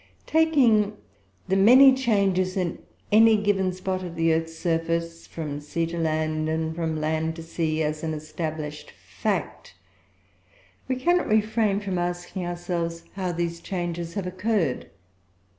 [0.25, 0.97] Taking
[1.47, 2.79] the many changes of
[3.11, 7.43] any given spot of the earth's surface, from sea to land and from land to
[7.43, 9.75] sea, as an established fact,
[10.87, 14.89] we cannot refrain from asking ourselves how these changes have occurred.